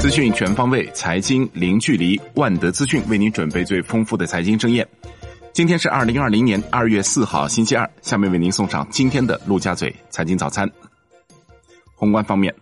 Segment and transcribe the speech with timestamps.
[0.00, 2.20] 资讯全方位，财经零距离。
[2.34, 4.86] 万德资讯为您准备最丰富的财经盛宴。
[5.52, 7.90] 今天是二零二零年二月四号，星期二。
[8.02, 10.70] 下面为您送上今天的陆家嘴财经早餐。
[11.94, 12.54] 宏观方面，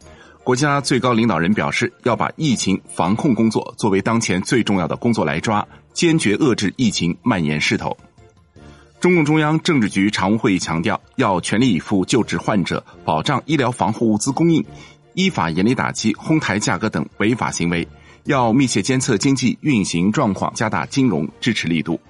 [0.42, 7.96] 国家最高领导人表示，要把疫情防控工作作为当前最重要的工作来抓，坚决遏制疫情蔓延势头。
[9.04, 14.64] 中共中央政治局常务会议强调，要全力以赴救治患者，保障医疗防护物资供应。
[15.12, 17.86] 依法严厉打击哄抬价格等违法行为，
[18.24, 22.00] 要密切监测经济运行状况，加大金融支持力度。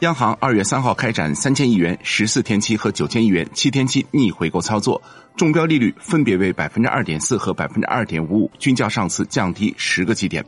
[0.00, 5.00] 央行二月三号开展三千亿元十四天期和九千亿元七天期逆回购操作，
[5.36, 10.44] 中标利率分别为百分之二点四和百分之二点五五，均较上次降低十个基点。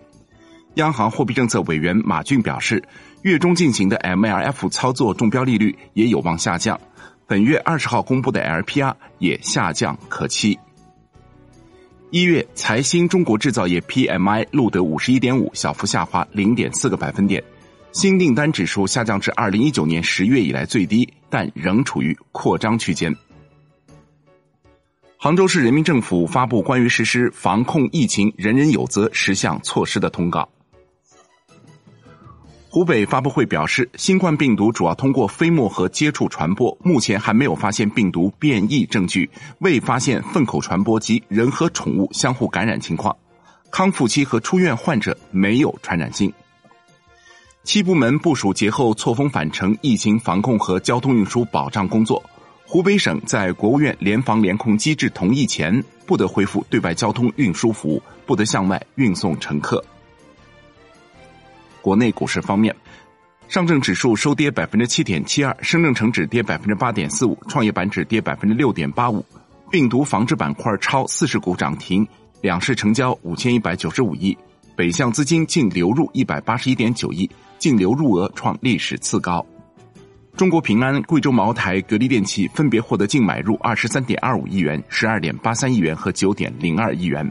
[0.74, 2.82] 央行货币政策委员马骏表示，
[3.22, 6.80] 月中进行的 MLF 操作中标利率也有望下降，
[7.28, 10.58] 本月二十号公布的 LPR 也下降可期。
[12.10, 17.42] 一月财新中国制造业 PMI 录得五十一点五，小幅下滑零点四个百分点，
[17.92, 23.14] 新订单指数下降至二零一九年十月以来最低，但仍处于扩张区间。
[25.16, 30.48] 杭州市人民政府发布关于实施防控疫情“人人有责”十项措施的通告。
[32.74, 43.16] 湖北发布会表示，新冠病毒主要通过飞沫和接触传播，目前还没有发现病毒变异证据，未发现粪口传播及人和宠物相互感染情况，
[43.70, 46.32] 康复期和出院患者没有传染性。
[47.62, 52.20] 七部门部署节后错峰返程疫情防控和交通运输保障工作。
[52.66, 59.80] 湖北省在国务院联防联控机制同意前，不得恢复对外交通运输服务，不得向外运送乘客。
[61.84, 62.74] 国内股市方面，
[63.46, 69.22] 上证指数收跌百分之七点七二，深证成指跌百分之八点四五，创业板指跌百分之六点八五。
[69.70, 72.08] 病毒防治板块超四十股涨停，
[72.40, 74.34] 两市成交五千一百九十五亿，
[74.74, 79.44] 北向资金净流入一百八十一点九亿，净流入额创历史次高。
[80.38, 87.30] 中国平安、贵州茅台、格力电器分别获得净买入二十三点二五亿元、十二点八三亿元和九点零二亿元。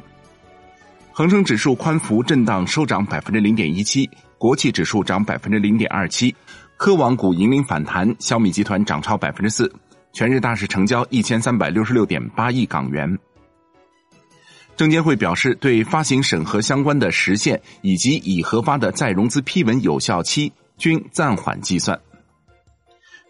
[1.12, 4.08] 恒生指数宽幅震荡收涨百分之零点一七。
[4.44, 6.36] 国企指数涨百分之零点二七，
[6.76, 9.74] 科网股引领反弹，小米集团涨超百分之四。
[10.12, 13.18] 全日大市成交一千三百六十六点八亿港元。
[14.76, 21.98] 证监会表示，对发行审核相关的时限以及已核发的再融资批文有效期均暂缓计算。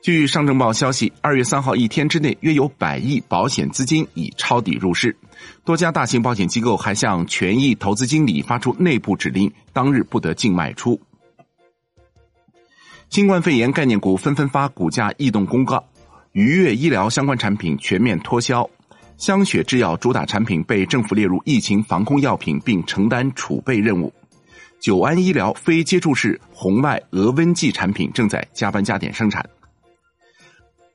[0.04, 5.16] 据上证报消息，二月三号一天之内，约有百亿保险资金已抄底入市。
[5.64, 11.00] 多家大型保险机构还向权益投资经理发出内部指令，当日不得净卖出。
[13.10, 15.82] 新冠肺炎概念股纷纷发股价异动公告，
[16.34, 18.70] 愉悦医疗相关产品全面脱销，
[19.16, 24.14] 香雪制药主打产品被政府列入疫情防控药品，并承担储备任务。
[24.82, 29.50] 久安医疗非接触式红外额温计产品正在加班加点生产。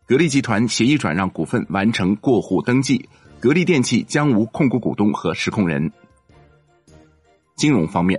[0.09, 3.07] 格力集团协议转让股份完成过户登记。
[3.39, 5.93] 格力电器将无控股股东和实控人。
[7.57, 8.19] 金融方面，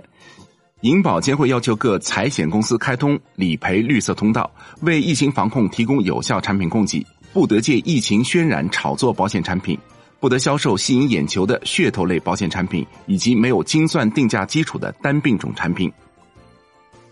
[0.82, 4.48] 银保监会要求各财险公司开通理赔绿色通道，
[4.82, 9.76] 为疫情防控提供有效产品供给，不得借疫情渲染炒作保险产品，
[10.20, 15.92] 不得销售吸引眼球的噱头类保险产品，以及没有精算定价基础的单病种产品。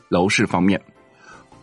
[0.09, 0.81] 楼市方面，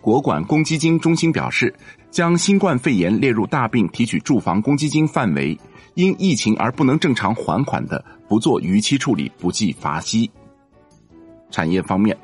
[0.01, 1.73] 国管公积金中心表示，
[2.15, 5.59] 将新冠肺炎列入大病提取住房公积金范围。
[5.95, 10.31] 因疫情而不能正常还款的，不做逾期处理，不计罚息。
[11.51, 12.17] 产业方面，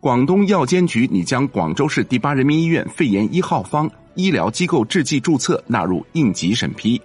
[0.00, 6.98] 广东药监局拟将广州市第八人民医院肺炎一号方医疗机构制剂注册纳入应急审批。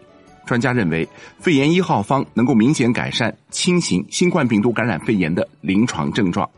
[0.45, 1.05] 专家认为，
[1.39, 6.49] 肺炎一号方能够明显改善轻型新冠病毒感染肺炎的临床症状。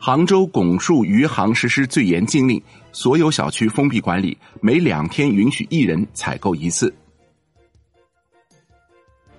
[0.00, 6.94] 杭州拱墅余杭实施最严禁令，所有小区封闭管理，每两天允许一人采购一次。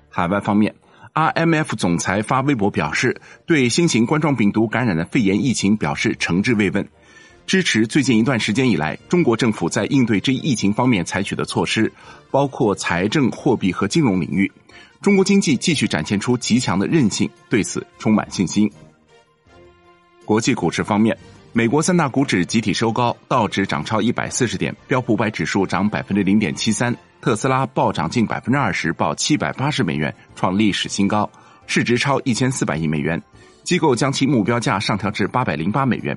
[0.09, 0.75] 海外方面
[1.13, 6.85] ，RMF 总裁发微博表示，对新型冠状病毒感染的肺炎疫情表示诚挚慰问，
[7.47, 11.91] 支持最近一段时间以来中国政府在应对这一疫情方面采取的措施，
[12.29, 14.51] 包括财政、货币和金融领域。
[15.01, 18.69] 中国经济继续展现出极强的韧性，对此充满信心。
[20.29, 21.17] 国际股市方面。
[21.53, 31.27] 美国三大股指集体收高，道指涨超一百四十点，标普五百指数涨百分之零点七三，特斯拉暴涨近百分之二十，报七百八十美元，创历史新高，
[31.65, 33.19] 市值超一千四百亿美元，
[33.63, 36.15] 机构将其目标价上调至八百零八美元。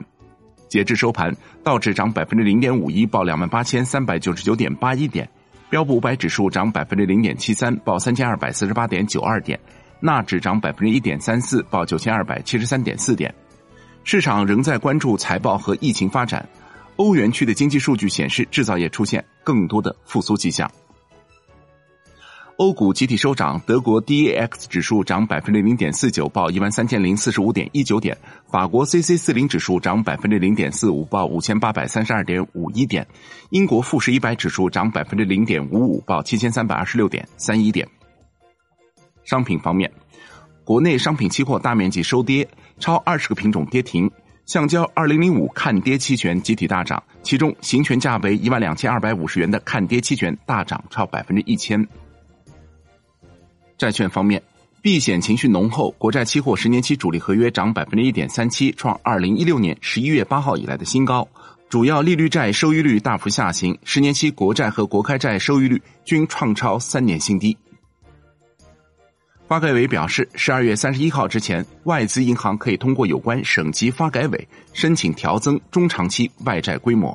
[0.68, 5.26] 截至收盘，道指涨百分之零点五一，报两万八千三百九十九点八一点，
[5.70, 9.58] 标普五百指数涨百分之零点七三，报三千二百四十八点九二点；
[10.00, 13.34] 纳指涨百分之一点三四，报九千二百七十三点四点。
[14.04, 16.46] 市场仍在关注财报和疫情发展。
[16.96, 20.70] 欧元区的经济数据显示，制造业出现更多的复苏迹象。
[22.58, 28.14] 欧股集体收涨，德国 DAX 指数涨百分之零点四九，报一万三千零四十五点一九点；
[28.46, 33.02] 法国 CC 四零指数涨百分之零点四五，报五千八百三十二点五一点；
[33.50, 37.88] 英国富时一百指数涨百分之零点五五，报七千三百二十六点三一点。
[39.24, 39.90] 商品方面，
[40.64, 42.48] 国内商品期货大面积收跌，
[42.78, 44.10] 超二十个品种跌停。
[44.46, 51.86] 橡胶二零零五看跌期权集体大涨，其中行权价为一万两千二百五十元的看跌期权大涨超百分之一千。
[53.78, 54.42] 债券方面，
[54.80, 61.26] 避险情绪浓厚，国债期货十年期主力合约涨百分之一点三七，创二零一六年十一月八号以来的新高。
[61.68, 67.56] 主要利率债收益率大幅下行，十年期国债和国开债收益率均创超三年新低。
[69.52, 77.14] 发改委表示，十二月三十一号之前，外资银行可以通过有关省级发改委申请调增中长期外债规模。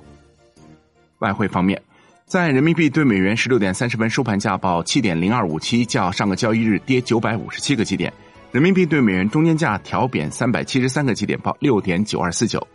[1.18, 1.82] 外汇方面。
[2.28, 8.14] 在人民币对美元十六点三十分收盘价报七点零二五七，较上个交易日跌九百五十七个基点。
[8.52, 12.68] 人民币对美元中间价调贬三百七十三个基点，报六点九二四九。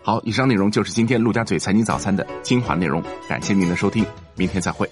[0.00, 4.06] 好，以上内容就是今天陆家嘴财经早餐的精华内容，感谢您的收听，
[4.36, 4.88] 明天再会。